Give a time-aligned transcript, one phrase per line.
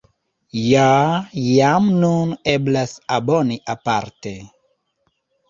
[0.69, 0.85] Ja
[1.47, 4.35] jam nun eblas aboni aparte.